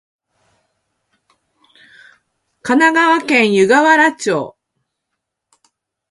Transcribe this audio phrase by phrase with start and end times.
[2.63, 4.55] 神奈川県湯河原町